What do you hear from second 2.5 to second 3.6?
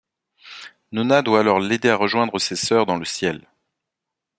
sœurs dans le ciel...